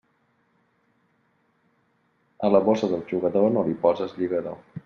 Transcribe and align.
A 2.49 2.53
la 2.57 2.65
bossa 2.71 2.93
del 2.95 3.07
jugador 3.15 3.49
no 3.59 3.67
li 3.71 3.81
poses 3.89 4.21
lligador. 4.25 4.63